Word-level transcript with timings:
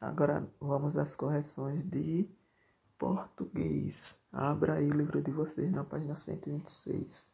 Agora 0.00 0.48
vamos 0.60 0.96
às 0.96 1.14
correções 1.14 1.82
de 1.84 2.28
português. 2.98 4.16
Abra 4.32 4.74
aí 4.74 4.88
o 4.88 4.94
livro 4.94 5.20
de 5.20 5.30
vocês 5.30 5.70
na 5.70 5.84
página 5.84 6.16
126. 6.16 7.30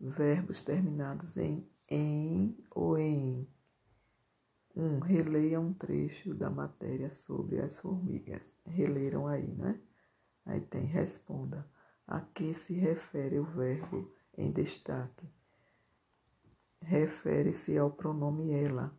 Verbos 0.00 0.62
terminados 0.62 1.36
em 1.36 1.68
em 1.90 2.56
ou 2.70 2.98
em. 2.98 3.48
1. 4.76 4.82
Um, 4.82 5.00
releia 5.00 5.58
um 5.58 5.72
trecho 5.72 6.34
da 6.34 6.50
matéria 6.50 7.10
sobre 7.10 7.60
as 7.60 7.80
formigas. 7.80 8.52
Releram 8.64 9.26
aí, 9.26 9.48
né? 9.54 9.80
Aí 10.44 10.60
tem 10.60 10.84
responda. 10.84 11.68
A 12.06 12.20
que 12.20 12.54
se 12.54 12.74
refere 12.74 13.38
o 13.38 13.44
verbo 13.44 14.12
em 14.36 14.52
destaque? 14.52 15.28
Refere-se 16.80 17.76
ao 17.76 17.90
pronome 17.90 18.52
ela, 18.52 18.96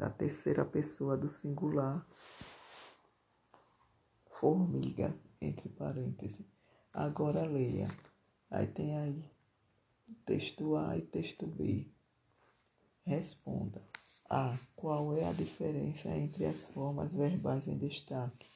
da 0.00 0.08
terceira 0.08 0.64
pessoa 0.64 1.14
do 1.14 1.28
singular, 1.28 2.06
formiga, 4.30 5.14
entre 5.38 5.68
parênteses. 5.68 6.46
Agora 6.90 7.44
leia. 7.44 7.86
Aí 8.50 8.66
tem 8.66 8.96
aí 8.96 9.30
texto 10.24 10.74
A 10.74 10.96
e 10.96 11.02
texto 11.02 11.46
B. 11.46 11.86
Responda. 13.04 13.82
A. 14.30 14.56
Qual 14.74 15.14
é 15.14 15.28
a 15.28 15.34
diferença 15.34 16.08
entre 16.08 16.46
as 16.46 16.64
formas 16.64 17.12
verbais 17.12 17.68
em 17.68 17.76
destaque? 17.76 18.48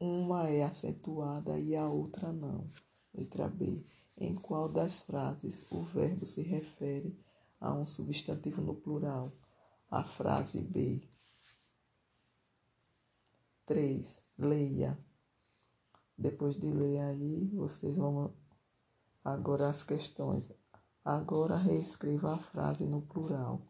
Uma 0.00 0.48
é 0.48 0.62
acentuada 0.62 1.58
e 1.58 1.74
a 1.74 1.88
outra 1.88 2.32
não. 2.32 2.70
Letra 3.12 3.48
B. 3.48 3.84
Em 4.16 4.36
qual 4.36 4.68
das 4.68 5.02
frases 5.02 5.66
o 5.72 5.82
verbo 5.82 6.24
se 6.24 6.42
refere 6.42 7.18
a 7.60 7.74
um 7.74 7.84
substantivo 7.84 8.62
no 8.62 8.76
plural? 8.76 9.32
A 9.90 10.04
frase 10.04 10.60
B. 10.60 11.02
3. 13.64 14.22
Leia. 14.36 14.98
Depois 16.16 16.56
de 16.56 16.70
ler 16.70 17.00
aí, 17.00 17.46
vocês 17.54 17.96
vão 17.96 18.34
agora 19.24 19.70
as 19.70 19.82
questões. 19.82 20.52
Agora 21.02 21.56
reescreva 21.56 22.34
a 22.34 22.38
frase 22.38 22.84
no 22.84 23.00
plural. 23.00 23.62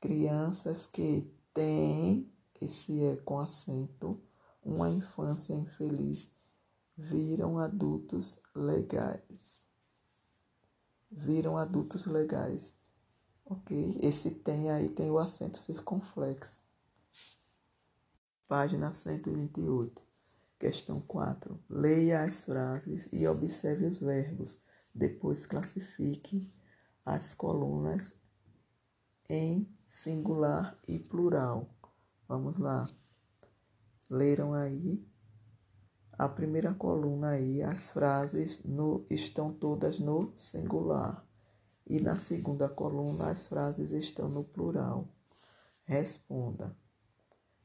Crianças 0.00 0.86
que 0.86 1.30
têm, 1.52 2.32
esse 2.58 3.02
é 3.04 3.16
com 3.16 3.38
acento, 3.38 4.18
uma 4.62 4.88
infância 4.88 5.52
infeliz, 5.52 6.30
viram 6.96 7.58
adultos 7.58 8.40
legais. 8.54 9.62
Viram 11.10 11.58
adultos 11.58 12.06
legais. 12.06 12.72
Ok? 13.44 13.98
Esse 14.00 14.30
tem 14.30 14.70
aí 14.70 14.88
tem 14.88 15.10
o 15.10 15.18
acento 15.18 15.58
circunflexo. 15.58 16.62
Página 18.48 18.92
128. 18.92 20.02
Questão 20.58 21.00
4. 21.00 21.62
Leia 21.68 22.22
as 22.22 22.46
frases 22.46 23.08
e 23.12 23.26
observe 23.26 23.86
os 23.86 24.00
verbos. 24.00 24.58
Depois 24.94 25.44
classifique 25.44 26.50
as 27.04 27.34
colunas 27.34 28.14
em 29.28 29.68
singular 29.86 30.76
e 30.88 30.98
plural. 30.98 31.68
Vamos 32.26 32.56
lá. 32.56 32.88
Leram 34.08 34.54
aí 34.54 35.04
a 36.16 36.28
primeira 36.28 36.72
coluna 36.72 37.30
aí, 37.30 37.62
as 37.62 37.90
frases 37.90 38.62
no, 38.64 39.04
estão 39.10 39.52
todas 39.52 39.98
no 39.98 40.32
singular. 40.36 41.26
E 41.86 42.00
na 42.00 42.16
segunda 42.16 42.68
coluna, 42.68 43.30
as 43.30 43.46
frases 43.46 43.90
estão 43.90 44.28
no 44.28 44.44
plural. 44.44 45.08
Responda. 45.84 46.76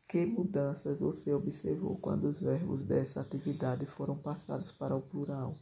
Que 0.07 0.25
mudanças 0.25 0.99
você 0.99 1.33
observou 1.33 1.97
quando 1.97 2.25
os 2.25 2.39
verbos 2.39 2.83
dessa 2.83 3.21
atividade 3.21 3.85
foram 3.85 4.17
passados 4.17 4.71
para 4.71 4.95
o 4.95 5.01
plural? 5.01 5.55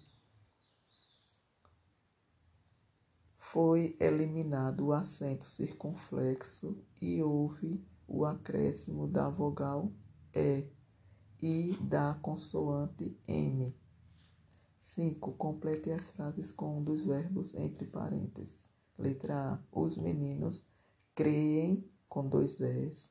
Foi 3.38 3.96
eliminado 4.00 4.88
o 4.88 4.94
acento 4.94 5.46
circunflexo 5.46 6.78
e 7.02 7.22
houve 7.22 7.86
o 8.08 8.26
acréscimo 8.26 9.08
da 9.08 9.30
vogal 9.30 9.92
E 10.34 10.68
e 11.42 11.78
da 11.82 12.16
consoante 12.16 13.16
M. 13.28 13.76
5. 14.98 15.34
Complete 15.34 15.92
as 15.92 16.10
frases 16.10 16.52
com 16.52 16.80
um 16.80 16.84
dos 16.84 17.04
verbos 17.04 17.54
entre 17.54 17.86
parênteses. 17.86 18.68
Letra 18.98 19.54
A. 19.54 19.60
Os 19.72 19.96
meninos 19.96 20.66
creem 21.14 21.88
com 22.10 22.28
dois 22.28 22.60
S. 22.60 23.08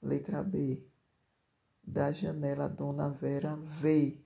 Letra 0.00 0.44
B. 0.44 0.80
Da 1.82 2.12
janela, 2.12 2.68
Dona 2.68 3.08
Vera 3.08 3.56
vê 3.56 4.16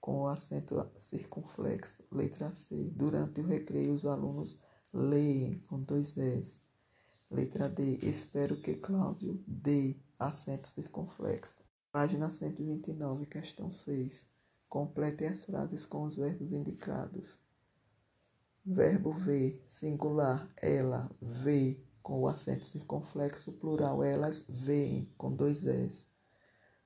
com 0.00 0.20
o 0.20 0.28
acento 0.28 0.88
circunflexo. 0.96 2.04
Letra 2.12 2.52
C. 2.52 2.76
Durante 2.94 3.40
o 3.40 3.46
recreio, 3.46 3.92
os 3.92 4.06
alunos 4.06 4.62
leem 4.92 5.58
com 5.66 5.80
dois 5.80 6.16
S. 6.16 6.60
Letra 7.28 7.68
D. 7.68 7.98
Espero 8.04 8.56
que 8.56 8.76
Cláudio 8.76 9.42
dê 9.48 9.96
acento 10.16 10.68
circunflexo. 10.68 11.60
Página 11.90 12.30
129, 12.30 13.26
questão 13.26 13.72
6. 13.72 14.31
Complete 14.72 15.26
as 15.26 15.44
frases 15.44 15.84
com 15.84 16.04
os 16.04 16.16
verbos 16.16 16.50
indicados. 16.50 17.38
Verbo 18.64 19.12
ver, 19.12 19.62
singular, 19.68 20.50
ela, 20.56 21.10
vê, 21.20 21.78
com 22.02 22.20
o 22.20 22.26
acento 22.26 22.64
circunflexo, 22.64 23.52
plural, 23.52 24.02
elas 24.02 24.46
veem, 24.48 25.12
com 25.18 25.30
dois 25.30 25.66
S. 25.66 26.08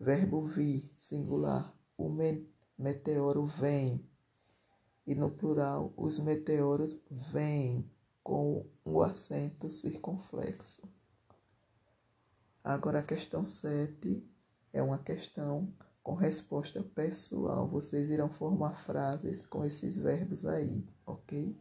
Verbo 0.01 0.45
vir, 0.45 0.93
singular, 0.99 1.73
o 1.97 2.11
meteoro 2.77 3.47
vem. 3.47 4.05
E 5.07 5.15
no 5.15 5.31
plural, 5.31 5.95
os 5.97 6.19
meteoros 6.19 7.01
vêm, 7.09 7.89
com 8.21 8.67
o 8.85 9.01
acento 9.01 9.71
circunflexo. 9.71 10.83
Agora 12.65 12.99
a 12.99 13.05
questão 13.05 13.45
7 13.45 14.29
é 14.73 14.83
uma 14.83 14.99
questão 14.99 15.73
com 16.06 16.15
resposta 16.15 16.81
pessoal. 16.94 17.67
Vocês 17.67 18.11
irão 18.11 18.28
formar 18.28 18.84
frases 18.84 19.44
com 19.44 19.65
esses 19.65 19.99
verbos 19.99 20.47
aí, 20.47 20.87
ok? 21.05 21.59